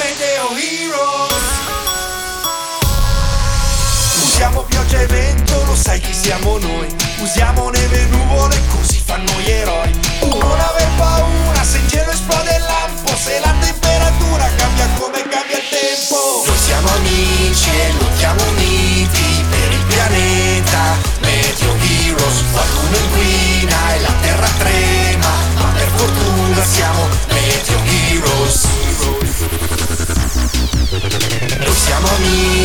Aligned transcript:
Meteo 0.00 0.56
Heroes 0.56 1.44
Usiamo 4.16 4.62
pioggia 4.62 5.00
e 5.02 5.06
vento, 5.06 5.62
lo 5.66 5.76
sai 5.76 6.00
chi 6.00 6.14
siamo 6.14 6.56
noi. 6.56 6.88
Usiamo 7.18 7.68
neve 7.68 8.00
e 8.00 8.06
nuvole, 8.06 8.58
così 8.74 8.98
fanno 9.04 9.30
gli 9.40 9.50
eroi. 9.50 10.00
Non 10.22 10.58
aver 10.58 10.88
paura 10.96 11.62
se 11.62 11.76
in 11.76 11.88
cielo 11.88 12.10
esplode 12.10 12.56
il 12.56 12.62
lampo. 12.62 13.14
Se 13.14 13.38
la 13.40 13.54
temperatura 13.60 14.48
cambia 14.56 14.88
come 14.98 15.20
cambia 15.28 15.58
il 15.58 15.68
tempo. 15.68 16.44
Noi 16.46 16.56
siamo 16.56 16.88
amici 16.88 17.68
e 17.68 17.92
lottiamo 17.98 18.42
uniti 18.48 19.44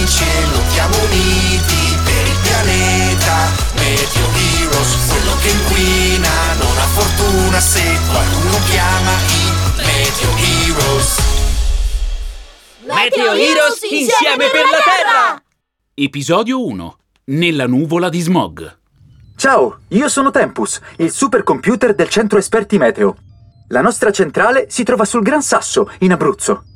amici 0.06 0.24
e 0.24 0.46
lottiamo 0.52 0.98
uniti 1.04 1.98
per 2.04 2.28
il 2.28 2.38
pianeta 2.44 3.50
Meteo 3.74 4.28
Heroes, 4.36 5.10
quello 5.10 5.36
che 5.42 5.50
inquina 5.50 6.30
non 6.60 6.78
ha 6.78 6.88
fortuna 6.94 7.60
se 7.60 7.82
qualcuno 8.12 8.58
chiama 8.70 9.12
i 9.12 9.84
Meteo 9.84 10.30
Heroes 10.38 11.18
Meteo 12.86 13.34
Heroes 13.34 13.82
insieme 13.90 14.50
per 14.52 14.64
la 14.70 14.80
Terra! 14.84 15.44
Episodio 15.96 16.64
1. 16.64 16.98
Nella 17.26 17.66
nuvola 17.66 18.10
di 18.10 18.20
smog. 18.20 18.78
Ciao, 19.36 19.80
io 19.88 20.08
sono 20.08 20.30
Tempus, 20.30 20.80
il 20.98 21.12
supercomputer 21.12 21.96
del 21.96 22.10
centro 22.10 22.38
esperti 22.38 22.78
meteo. 22.78 23.16
La 23.70 23.82
nostra 23.82 24.12
centrale 24.12 24.68
si 24.70 24.84
trova 24.84 25.04
sul 25.06 25.24
Gran 25.24 25.42
Sasso, 25.42 25.92
in 26.00 26.12
Abruzzo. 26.12 26.75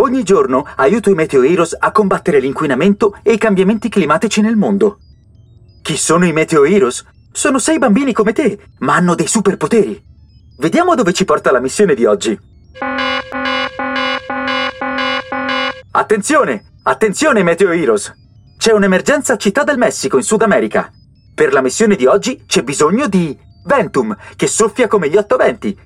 Ogni 0.00 0.22
giorno 0.22 0.64
aiuto 0.76 1.10
i 1.10 1.14
Meteo 1.14 1.42
Heroes 1.42 1.76
a 1.76 1.90
combattere 1.90 2.38
l'inquinamento 2.38 3.18
e 3.22 3.32
i 3.32 3.38
cambiamenti 3.38 3.88
climatici 3.88 4.40
nel 4.40 4.54
mondo. 4.54 4.98
Chi 5.82 5.96
sono 5.96 6.24
i 6.24 6.32
Meteo 6.32 6.64
Heroes? 6.64 7.04
Sono 7.32 7.58
sei 7.58 7.78
bambini 7.78 8.12
come 8.12 8.32
te, 8.32 8.58
ma 8.78 8.94
hanno 8.94 9.16
dei 9.16 9.26
superpoteri. 9.26 10.00
Vediamo 10.58 10.94
dove 10.94 11.12
ci 11.12 11.24
porta 11.24 11.50
la 11.50 11.60
missione 11.60 11.94
di 11.94 12.04
oggi. 12.04 12.38
Attenzione! 15.90 16.74
Attenzione 16.84 17.42
Meteo 17.42 17.70
Heroes! 17.70 18.12
C'è 18.56 18.72
un'emergenza 18.72 19.32
a 19.32 19.36
Città 19.36 19.64
del 19.64 19.78
Messico 19.78 20.16
in 20.16 20.22
Sud 20.22 20.42
America. 20.42 20.92
Per 21.34 21.52
la 21.52 21.60
missione 21.60 21.96
di 21.96 22.06
oggi 22.06 22.44
c'è 22.46 22.62
bisogno 22.62 23.08
di 23.08 23.36
Ventum, 23.64 24.16
che 24.36 24.46
soffia 24.46 24.86
come 24.86 25.08
gli 25.08 25.16
otto 25.16 25.36
venti, 25.36 25.76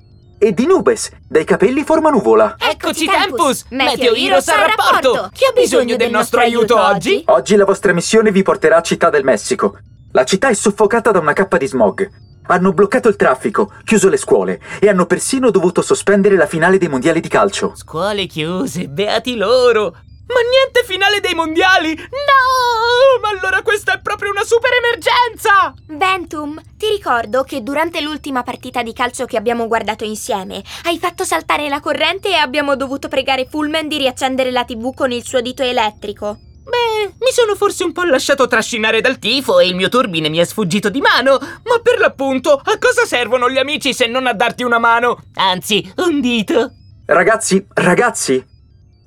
e 0.43 0.53
di 0.53 0.65
Nubes, 0.65 1.09
dai 1.25 1.45
capelli 1.45 1.85
forma 1.85 2.09
nuvola. 2.09 2.57
Eccoci 2.59 3.05
Tempus! 3.05 3.63
Meteo 3.69 4.13
Heroes 4.13 4.49
al 4.49 4.67
rapporto! 4.67 5.29
Chi 5.31 5.45
ha 5.45 5.53
bisogno 5.53 5.95
del 5.95 6.11
nostro 6.11 6.41
aiuto 6.41 6.77
oggi? 6.77 7.23
Oggi 7.27 7.55
la 7.55 7.63
vostra 7.63 7.93
missione 7.93 8.29
vi 8.29 8.41
porterà 8.41 8.75
a 8.75 8.81
Città 8.81 9.09
del 9.09 9.23
Messico. 9.23 9.77
La 10.11 10.25
città 10.25 10.49
è 10.49 10.53
soffocata 10.53 11.11
da 11.11 11.19
una 11.19 11.31
cappa 11.31 11.55
di 11.55 11.65
smog. 11.65 12.09
Hanno 12.47 12.73
bloccato 12.73 13.07
il 13.07 13.15
traffico, 13.15 13.71
chiuso 13.85 14.09
le 14.09 14.17
scuole 14.17 14.59
e 14.81 14.89
hanno 14.89 15.05
persino 15.05 15.49
dovuto 15.49 15.81
sospendere 15.81 16.35
la 16.35 16.45
finale 16.45 16.77
dei 16.77 16.89
mondiali 16.89 17.21
di 17.21 17.29
calcio. 17.29 17.71
Scuole 17.73 18.25
chiuse, 18.25 18.89
beati 18.89 19.37
loro! 19.37 19.95
Ma 20.27 20.39
niente 20.49 20.83
finale 20.85 21.19
dei 21.19 21.33
mondiali! 21.33 21.95
No! 21.95 23.19
Ma 23.21 23.29
allora 23.29 23.61
questa 23.61 23.93
è 23.93 24.01
proprio 24.01 24.31
una 24.31 24.43
super 24.43 24.71
emergenza! 24.73 25.73
Ventum, 25.87 26.61
ti 26.77 26.87
ricordo 26.89 27.43
che 27.43 27.61
durante 27.61 28.01
l'ultima 28.01 28.43
partita 28.43 28.81
di 28.83 28.93
calcio 28.93 29.25
che 29.25 29.37
abbiamo 29.37 29.67
guardato 29.67 30.03
insieme 30.03 30.63
hai 30.85 30.97
fatto 30.97 31.23
saltare 31.23 31.67
la 31.67 31.79
corrente 31.79 32.29
e 32.29 32.35
abbiamo 32.35 32.75
dovuto 32.75 33.07
pregare 33.07 33.47
Fullman 33.49 33.87
di 33.87 33.97
riaccendere 33.97 34.51
la 34.51 34.63
TV 34.63 34.93
con 34.93 35.11
il 35.11 35.23
suo 35.23 35.41
dito 35.41 35.61
elettrico. 35.61 36.37
Beh, 36.63 37.15
mi 37.19 37.31
sono 37.31 37.55
forse 37.55 37.83
un 37.83 37.91
po' 37.91 38.03
lasciato 38.03 38.47
trascinare 38.47 39.01
dal 39.01 39.19
tifo 39.19 39.59
e 39.59 39.67
il 39.67 39.75
mio 39.75 39.89
turbine 39.89 40.29
mi 40.29 40.37
è 40.37 40.45
sfuggito 40.45 40.89
di 40.89 41.01
mano, 41.01 41.37
ma 41.37 41.79
per 41.83 41.99
l'appunto, 41.99 42.53
a 42.53 42.77
cosa 42.79 43.05
servono 43.05 43.49
gli 43.49 43.57
amici 43.57 43.93
se 43.93 44.07
non 44.07 44.27
a 44.27 44.33
darti 44.33 44.63
una 44.63 44.79
mano? 44.79 45.25
Anzi, 45.35 45.93
un 45.97 46.21
dito. 46.21 46.71
Ragazzi, 47.05 47.67
ragazzi, 47.73 48.43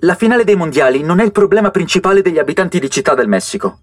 la 0.00 0.14
finale 0.14 0.44
dei 0.44 0.56
mondiali 0.56 1.02
non 1.02 1.20
è 1.20 1.24
il 1.24 1.32
problema 1.32 1.70
principale 1.70 2.20
degli 2.20 2.38
abitanti 2.38 2.78
di 2.78 2.90
Città 2.90 3.14
del 3.14 3.28
Messico. 3.28 3.80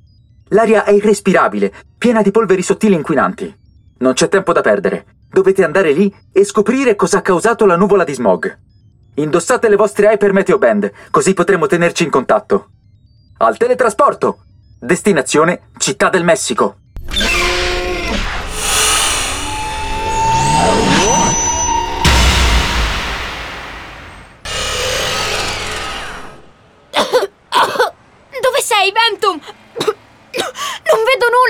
L'aria 0.49 0.83
è 0.83 0.91
irrespirabile, 0.91 1.73
piena 1.97 2.21
di 2.21 2.29
polveri 2.29 2.61
sottili 2.61 2.93
inquinanti. 2.93 3.51
Non 3.97 4.13
c'è 4.13 4.29
tempo 4.29 4.53
da 4.53 4.61
perdere. 4.61 5.05
Dovete 5.27 5.63
andare 5.63 5.91
lì 5.91 6.13
e 6.31 6.43
scoprire 6.43 6.95
cosa 6.95 7.17
ha 7.17 7.21
causato 7.21 7.65
la 7.65 7.75
nuvola 7.75 8.03
di 8.03 8.13
smog. 8.13 8.59
Indossate 9.15 9.69
le 9.69 9.75
vostre 9.75 10.11
Hyper 10.11 10.33
Meteo 10.33 10.59
Band, 10.59 10.91
così 11.09 11.33
potremo 11.33 11.65
tenerci 11.65 12.03
in 12.03 12.11
contatto. 12.11 12.69
Al 13.37 13.57
teletrasporto! 13.57 14.43
Destinazione 14.79 15.69
Città 15.77 16.09
del 16.09 16.23
Messico. 16.23 16.77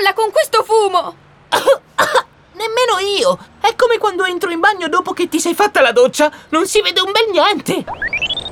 Nulla 0.04 0.12
con 0.12 0.30
questo 0.30 0.62
fumo! 0.62 1.16
Nemmeno 2.52 2.98
io! 3.18 3.38
È 3.58 3.74
come 3.74 3.96
quando 3.96 4.24
entro 4.24 4.50
in 4.50 4.60
bagno 4.60 4.88
dopo 4.88 5.14
che 5.14 5.30
ti 5.30 5.40
sei 5.40 5.54
fatta 5.54 5.80
la 5.80 5.92
doccia, 5.92 6.30
non 6.50 6.66
si 6.66 6.82
vede 6.82 7.00
un 7.00 7.10
bel 7.10 7.30
niente! 7.30 7.84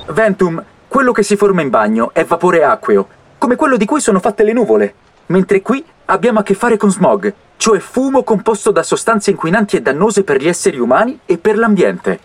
Ventum, 0.07 0.63
quello 0.87 1.11
che 1.11 1.21
si 1.21 1.35
forma 1.35 1.61
in 1.61 1.69
bagno 1.69 2.11
è 2.11 2.25
vapore 2.25 2.63
acqueo, 2.63 3.07
come 3.37 3.55
quello 3.55 3.77
di 3.77 3.85
cui 3.85 4.01
sono 4.01 4.19
fatte 4.19 4.43
le 4.43 4.51
nuvole. 4.53 4.95
Mentre 5.27 5.61
qui 5.61 5.83
abbiamo 6.05 6.39
a 6.39 6.43
che 6.43 6.55
fare 6.55 6.75
con 6.75 6.89
smog, 6.89 7.31
cioè 7.57 7.77
fumo 7.77 8.23
composto 8.23 8.71
da 8.71 8.81
sostanze 8.81 9.29
inquinanti 9.29 9.75
e 9.75 9.81
dannose 9.81 10.23
per 10.23 10.41
gli 10.41 10.47
esseri 10.47 10.79
umani 10.79 11.19
e 11.25 11.37
per 11.37 11.57
l'ambiente. 11.59 12.19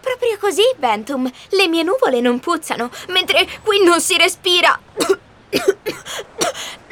Proprio 0.00 0.36
così, 0.38 0.62
Ventum. 0.76 1.30
Le 1.48 1.68
mie 1.68 1.82
nuvole 1.82 2.20
non 2.20 2.40
puzzano, 2.40 2.90
mentre 3.08 3.48
qui 3.64 3.82
non 3.82 4.00
si 4.00 4.18
respira. 4.18 4.78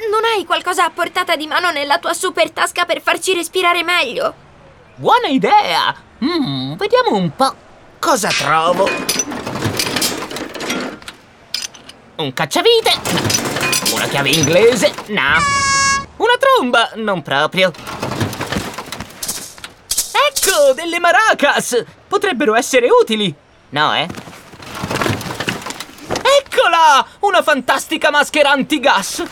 Non 0.09 0.23
hai 0.23 0.45
qualcosa 0.45 0.85
a 0.85 0.89
portata 0.89 1.35
di 1.35 1.47
mano 1.47 1.71
nella 1.71 1.97
tua 1.99 2.13
super 2.13 2.51
tasca 2.51 2.85
per 2.85 3.01
farci 3.01 3.33
respirare 3.33 3.83
meglio? 3.83 4.33
Buona 4.95 5.27
idea! 5.27 5.95
Mm, 6.23 6.73
vediamo 6.75 7.15
un 7.15 7.35
po' 7.35 7.55
cosa 7.99 8.29
trovo. 8.29 8.89
Un 12.17 12.33
cacciavite. 12.33 12.91
Una 13.93 14.07
chiave 14.07 14.29
inglese. 14.29 14.93
No. 15.07 15.41
Una 16.17 16.33
tromba. 16.39 16.91
Non 16.95 17.21
proprio. 17.21 17.71
Ecco, 20.29 20.73
delle 20.73 20.99
maracas. 20.99 21.83
Potrebbero 22.07 22.55
essere 22.55 22.87
utili. 22.89 23.33
No, 23.69 23.93
eh? 23.93 24.07
Eccola! 26.39 27.05
Una 27.19 27.41
fantastica 27.41 28.11
maschera 28.11 28.51
antigas. 28.51 29.23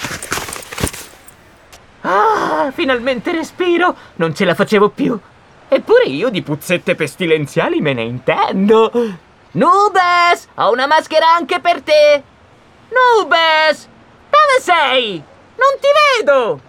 Ah, 2.04 2.72
finalmente 2.74 3.32
respiro. 3.32 3.96
Non 4.16 4.36
ce 4.36 4.46
la 4.46 4.56
facevo 4.56 4.90
più. 4.90 5.18
Eppure 5.68 6.04
io 6.06 6.30
di 6.30 6.42
puzzette 6.42 6.96
pestilenziali 6.96 7.82
me 7.82 7.94
ne 7.94 8.04
intendo. 8.04 8.92
Nubes, 9.52 10.48
ho 10.56 10.72
una 10.72 10.86
maschera 10.88 11.34
anche 11.34 11.60
per 11.60 11.82
te. 11.82 12.24
Nubes, 12.90 13.88
dove 14.30 14.62
sei? 14.62 15.24
Non 15.56 15.80
ti 15.80 15.88
vedo. 16.18 16.60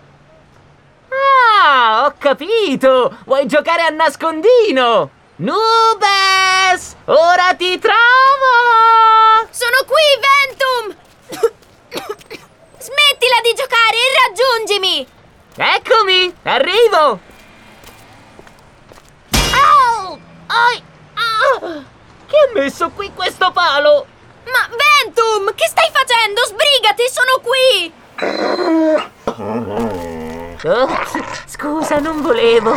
Ah, 1.09 2.05
ho 2.05 2.15
capito. 2.19 3.19
Vuoi 3.25 3.47
giocare 3.47 3.83
a 3.83 3.91
nascondino? 3.91 5.11
Nubes, 5.37 6.97
ora 7.07 7.55
ti 7.57 7.79
trovo. 7.79 8.53
Sono 9.51 9.85
qui, 9.87 10.19
Ventum! 10.25 10.97
Smettila 12.79 13.41
di 13.43 13.55
giocare 13.55 13.97
e 13.97 14.13
raggiungimi! 14.27 15.07
Eccomi, 15.57 16.35
arrivo. 16.43 17.21
Au! 19.53 20.19
Ai! 20.47 20.83
Ah! 21.15 21.83
Chi 22.27 22.37
ha 22.37 22.53
messo 22.65 22.89
qui 22.95 23.13
questo 23.15 23.51
palo? 23.53 24.07
Ma 24.45 24.67
Ventum, 24.71 25.53
che 25.55 25.67
stai 25.69 25.91
facendo? 25.93 26.41
Sbrigati, 26.47 27.05
sono 27.13 27.39
qui! 27.43 27.93
Oh, 30.65 30.89
scusa, 31.45 31.99
non 31.99 32.23
volevo. 32.23 32.75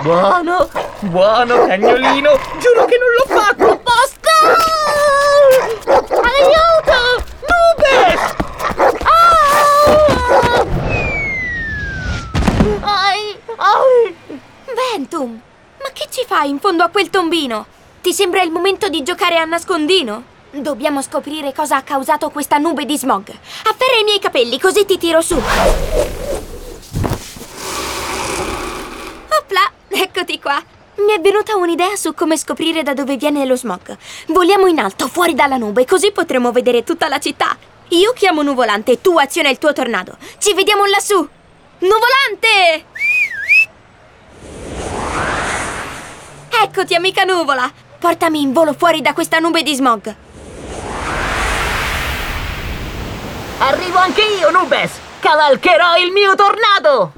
Buono, 0.00 0.70
buono, 1.00 1.66
cagnolino. 1.66 2.38
Giuro 2.58 2.86
che 2.86 2.96
non 2.96 3.12
l'ho 3.12 3.26
fatto. 3.26 3.82
Basta! 3.82 4.30
Aiuto! 6.22 7.22
Nubes! 7.50 8.34
Ah! 9.02 10.64
Ai, 12.80 13.38
ai. 13.56 14.16
Ventum, 14.74 15.38
ma 15.82 15.90
che 15.92 16.06
ci 16.08 16.24
fai 16.26 16.48
in 16.48 16.58
fondo 16.60 16.82
a 16.82 16.88
quel 16.88 17.10
tombino? 17.10 17.74
Ti 18.06 18.14
sembra 18.14 18.40
il 18.42 18.52
momento 18.52 18.88
di 18.88 19.02
giocare 19.02 19.36
a 19.36 19.44
nascondino? 19.44 20.22
Dobbiamo 20.52 21.02
scoprire 21.02 21.52
cosa 21.52 21.78
ha 21.78 21.82
causato 21.82 22.30
questa 22.30 22.56
nube 22.56 22.84
di 22.84 22.96
smog. 22.96 23.28
Afferra 23.28 23.98
i 24.00 24.04
miei 24.04 24.20
capelli, 24.20 24.60
così 24.60 24.84
ti 24.84 24.96
tiro 24.96 25.20
su. 25.20 25.34
Opla, 29.26 29.72
eccoti 29.88 30.38
qua. 30.38 30.62
Mi 30.98 31.14
è 31.16 31.20
venuta 31.20 31.56
un'idea 31.56 31.96
su 31.96 32.14
come 32.14 32.36
scoprire 32.36 32.84
da 32.84 32.94
dove 32.94 33.16
viene 33.16 33.44
lo 33.44 33.56
smog. 33.56 33.96
Voliamo 34.28 34.68
in 34.68 34.78
alto, 34.78 35.08
fuori 35.08 35.34
dalla 35.34 35.56
nube, 35.56 35.84
così 35.84 36.12
potremo 36.12 36.52
vedere 36.52 36.84
tutta 36.84 37.08
la 37.08 37.18
città. 37.18 37.56
Io 37.88 38.12
chiamo 38.12 38.42
Nuvolante, 38.42 39.00
tu 39.00 39.18
aziona 39.18 39.48
il 39.48 39.58
tuo 39.58 39.72
tornado. 39.72 40.16
Ci 40.38 40.54
vediamo 40.54 40.86
lassù. 40.86 41.28
Nuvolante! 41.78 42.84
Eccoti, 46.62 46.94
amica 46.94 47.24
nuvola. 47.24 47.84
Portami 48.06 48.40
in 48.40 48.52
volo 48.52 48.72
fuori 48.72 49.02
da 49.02 49.12
questa 49.12 49.40
nube 49.40 49.64
di 49.64 49.74
smog. 49.74 50.14
Arrivo 53.58 53.98
anche 53.98 54.22
io, 54.22 54.48
Nubes! 54.52 54.92
Cavalcherò 55.18 55.96
il 55.96 56.12
mio 56.12 56.36
tornado! 56.36 57.12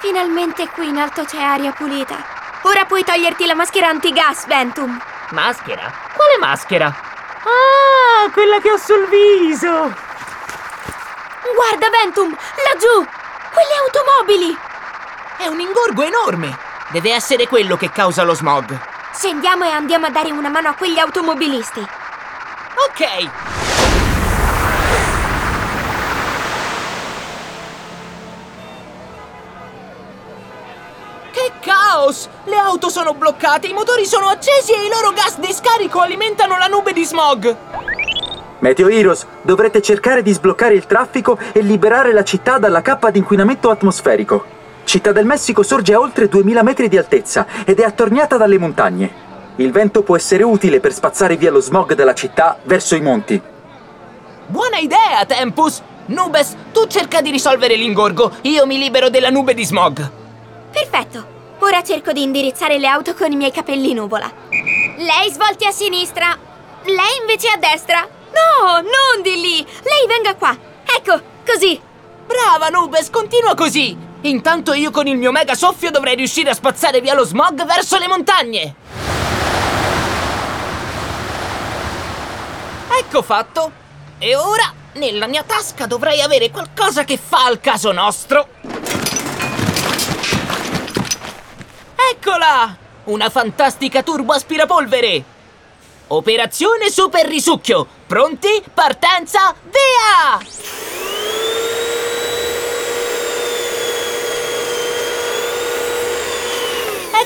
Finalmente 0.00 0.68
qui 0.68 0.88
in 0.88 0.98
alto 0.98 1.24
c'è 1.24 1.40
aria 1.40 1.72
pulita. 1.72 2.22
Ora 2.64 2.84
puoi 2.84 3.02
toglierti 3.02 3.46
la 3.46 3.54
maschera 3.54 3.88
antigas, 3.88 4.46
Ventum. 4.46 5.00
Maschera? 5.30 5.90
Quale 6.12 6.36
maschera? 6.38 6.88
Ah, 6.88 8.30
quella 8.32 8.60
che 8.60 8.70
ho 8.70 8.76
sul 8.76 9.08
viso! 9.08 9.94
Guarda, 11.54 11.88
Ventum, 11.88 12.36
laggiù! 12.68 13.08
Quelle 13.50 13.74
automobili! 13.86 14.67
È 15.40 15.46
un 15.46 15.60
ingorgo 15.60 16.02
enorme! 16.02 16.58
Deve 16.90 17.14
essere 17.14 17.46
quello 17.46 17.76
che 17.76 17.90
causa 17.90 18.24
lo 18.24 18.34
smog. 18.34 18.76
Scendiamo 19.14 19.62
e 19.62 19.68
andiamo 19.68 20.06
a 20.06 20.10
dare 20.10 20.32
una 20.32 20.48
mano 20.48 20.70
a 20.70 20.74
quegli 20.74 20.98
automobilisti. 20.98 21.78
Ok! 21.78 23.30
Che 31.30 31.52
caos! 31.60 32.28
Le 32.42 32.56
auto 32.56 32.88
sono 32.88 33.14
bloccate, 33.14 33.68
i 33.68 33.72
motori 33.72 34.06
sono 34.06 34.26
accesi 34.26 34.72
e 34.72 34.86
i 34.86 34.88
loro 34.88 35.12
gas 35.12 35.38
di 35.38 35.52
scarico 35.52 36.00
alimentano 36.00 36.58
la 36.58 36.66
nube 36.66 36.92
di 36.92 37.04
smog! 37.04 37.56
Meteo 38.58 38.88
Heroes, 38.88 39.24
dovrete 39.42 39.80
cercare 39.82 40.22
di 40.22 40.32
sbloccare 40.32 40.74
il 40.74 40.86
traffico 40.86 41.38
e 41.52 41.60
liberare 41.60 42.12
la 42.12 42.24
città 42.24 42.58
dalla 42.58 42.82
cappa 42.82 43.10
di 43.10 43.18
inquinamento 43.18 43.70
atmosferico. 43.70 44.57
Città 44.88 45.12
del 45.12 45.26
Messico 45.26 45.62
sorge 45.62 45.92
a 45.92 46.00
oltre 46.00 46.28
2000 46.28 46.62
metri 46.62 46.88
di 46.88 46.96
altezza 46.96 47.46
ed 47.66 47.78
è 47.78 47.84
attorniata 47.84 48.38
dalle 48.38 48.56
montagne. 48.56 49.26
Il 49.56 49.70
vento 49.70 50.02
può 50.02 50.16
essere 50.16 50.44
utile 50.44 50.80
per 50.80 50.94
spazzare 50.94 51.36
via 51.36 51.50
lo 51.50 51.60
smog 51.60 51.92
dalla 51.92 52.14
città 52.14 52.58
verso 52.62 52.94
i 52.94 53.02
monti. 53.02 53.38
Buona 54.46 54.78
idea, 54.78 55.26
Tempus! 55.26 55.82
Nubes, 56.06 56.56
tu 56.72 56.86
cerca 56.86 57.20
di 57.20 57.30
risolvere 57.30 57.76
l'ingorgo, 57.76 58.32
io 58.40 58.64
mi 58.64 58.78
libero 58.78 59.10
della 59.10 59.28
nube 59.28 59.52
di 59.52 59.62
smog. 59.62 60.10
Perfetto. 60.72 61.26
Ora 61.58 61.82
cerco 61.82 62.12
di 62.12 62.22
indirizzare 62.22 62.78
le 62.78 62.86
auto 62.86 63.12
con 63.12 63.30
i 63.30 63.36
miei 63.36 63.52
capelli 63.52 63.92
nuvola. 63.92 64.32
Lei 64.48 65.30
svolti 65.30 65.66
a 65.66 65.70
sinistra. 65.70 66.34
Lei 66.84 67.18
invece 67.20 67.48
a 67.48 67.58
destra. 67.58 68.00
No, 68.00 68.80
non 68.80 69.22
di 69.22 69.34
lì. 69.38 69.56
Lei 69.82 70.06
venga 70.06 70.34
qua. 70.34 70.56
Ecco, 70.96 71.20
così. 71.46 71.78
Brava, 72.26 72.70
Nubes, 72.70 73.10
continua 73.10 73.54
così! 73.54 74.07
Intanto 74.22 74.72
io 74.72 74.90
con 74.90 75.06
il 75.06 75.16
mio 75.16 75.30
mega 75.30 75.54
soffio 75.54 75.90
dovrei 75.90 76.16
riuscire 76.16 76.50
a 76.50 76.54
spazzare 76.54 77.00
via 77.00 77.14
lo 77.14 77.24
smog 77.24 77.64
verso 77.64 77.98
le 77.98 78.08
montagne! 78.08 78.74
Ecco 82.98 83.22
fatto! 83.22 83.70
E 84.18 84.34
ora, 84.34 84.72
nella 84.94 85.28
mia 85.28 85.44
tasca 85.44 85.86
dovrei 85.86 86.20
avere 86.20 86.50
qualcosa 86.50 87.04
che 87.04 87.16
fa 87.16 87.44
al 87.44 87.60
caso 87.60 87.92
nostro! 87.92 88.48
Eccola! 92.10 92.76
Una 93.04 93.30
fantastica 93.30 94.02
turbo 94.02 94.32
aspirapolvere! 94.32 95.24
Operazione 96.08 96.90
super 96.90 97.24
risucchio! 97.24 97.86
Pronti? 98.06 98.62
Partenza, 98.74 99.54
via! 99.62 100.97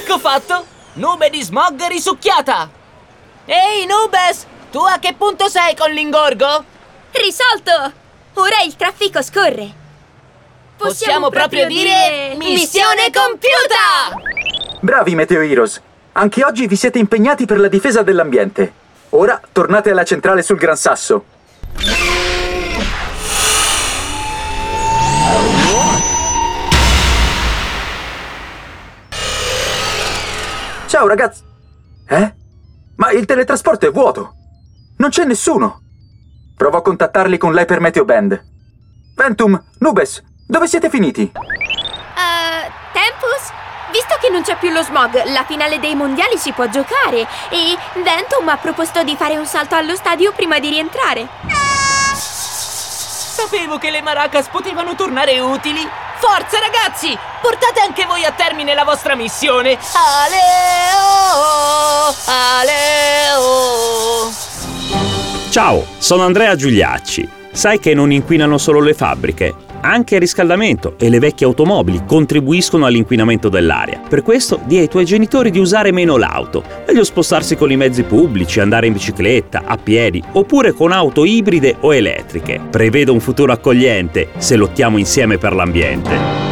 Ecco 0.04 0.18
fatto! 0.18 0.66
Nube 0.94 1.30
di 1.30 1.40
smog 1.42 1.86
risucchiata! 1.86 2.68
Ehi, 3.44 3.86
Nubes! 3.86 4.44
Tu 4.72 4.78
a 4.78 4.98
che 4.98 5.14
punto 5.16 5.48
sei 5.48 5.76
con 5.76 5.92
l'ingorgo? 5.92 6.64
Risolto! 7.12 7.92
Ora 8.34 8.62
il 8.66 8.74
traffico 8.74 9.22
scorre. 9.22 9.72
Possiamo 10.76 11.28
proprio 11.28 11.68
dire 11.68 12.34
missione 12.36 13.12
compiuta! 13.12 14.18
Bravi 14.80 15.14
Meteo 15.14 15.40
Heroes! 15.40 15.80
Anche 16.14 16.44
oggi 16.44 16.66
vi 16.66 16.74
siete 16.74 16.98
impegnati 16.98 17.46
per 17.46 17.60
la 17.60 17.68
difesa 17.68 18.02
dell'ambiente. 18.02 18.72
Ora 19.10 19.40
tornate 19.52 19.92
alla 19.92 20.04
centrale 20.04 20.42
sul 20.42 20.58
Gran 20.58 20.76
Sasso. 20.76 21.24
Ciao 30.92 31.06
ragazzi! 31.06 31.42
Eh? 32.06 32.34
Ma 32.96 33.12
il 33.12 33.24
teletrasporto 33.24 33.86
è 33.86 33.90
vuoto! 33.90 34.34
Non 34.98 35.08
c'è 35.08 35.24
nessuno! 35.24 35.80
Provo 36.54 36.76
a 36.76 36.82
contattarli 36.82 37.38
con 37.38 37.54
l'Hyper 37.54 37.80
Meteo 37.80 38.04
Band. 38.04 38.38
Ventum, 39.16 39.58
Nubes, 39.78 40.22
dove 40.46 40.66
siete 40.66 40.90
finiti? 40.90 41.32
Uh, 41.32 42.70
Tempus? 42.92 43.52
Visto 43.90 44.18
che 44.20 44.28
non 44.28 44.42
c'è 44.42 44.58
più 44.58 44.68
lo 44.68 44.82
smog, 44.82 45.30
la 45.30 45.44
finale 45.44 45.80
dei 45.80 45.94
mondiali 45.94 46.36
si 46.36 46.52
può 46.52 46.68
giocare 46.68 47.26
e 47.48 47.74
Ventum 48.04 48.46
ha 48.48 48.58
proposto 48.58 49.02
di 49.02 49.16
fare 49.16 49.38
un 49.38 49.46
salto 49.46 49.74
allo 49.74 49.96
stadio 49.96 50.32
prima 50.32 50.58
di 50.58 50.68
rientrare. 50.68 51.26
Sapevo 52.12 53.78
che 53.78 53.90
le 53.90 54.02
maracas 54.02 54.48
potevano 54.48 54.94
tornare 54.94 55.40
utili! 55.40 55.88
Forza 56.22 56.60
ragazzi! 56.60 57.18
Portate 57.40 57.80
anche 57.80 58.06
voi 58.06 58.24
a 58.24 58.30
termine 58.30 58.74
la 58.74 58.84
vostra 58.84 59.16
missione! 59.16 59.76
Aleo! 60.20 62.14
Aleo! 62.26 64.30
Ciao, 65.50 65.84
sono 65.98 66.22
Andrea 66.22 66.54
Giuliacci. 66.54 67.28
Sai 67.50 67.80
che 67.80 67.92
non 67.92 68.12
inquinano 68.12 68.56
solo 68.56 68.78
le 68.78 68.94
fabbriche? 68.94 69.71
Anche 69.84 70.14
il 70.14 70.20
riscaldamento 70.20 70.94
e 70.96 71.08
le 71.08 71.18
vecchie 71.18 71.44
automobili 71.44 72.02
contribuiscono 72.06 72.86
all'inquinamento 72.86 73.48
dell'aria. 73.48 74.00
Per 74.08 74.22
questo 74.22 74.60
di 74.64 74.78
ai 74.78 74.88
tuoi 74.88 75.04
genitori 75.04 75.50
di 75.50 75.58
usare 75.58 75.90
meno 75.90 76.16
l'auto. 76.16 76.62
Meglio 76.86 77.02
spostarsi 77.02 77.56
con 77.56 77.70
i 77.72 77.76
mezzi 77.76 78.04
pubblici, 78.04 78.60
andare 78.60 78.86
in 78.86 78.92
bicicletta, 78.92 79.62
a 79.64 79.76
piedi 79.76 80.22
oppure 80.32 80.70
con 80.72 80.92
auto 80.92 81.24
ibride 81.24 81.76
o 81.80 81.92
elettriche. 81.92 82.60
Prevedo 82.70 83.12
un 83.12 83.20
futuro 83.20 83.50
accogliente 83.50 84.28
se 84.38 84.54
lottiamo 84.54 84.98
insieme 84.98 85.36
per 85.36 85.52
l'ambiente. 85.52 86.51